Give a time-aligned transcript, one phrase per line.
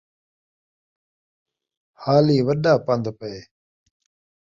[2.01, 3.37] حالی وݙا پن٘دھ پئے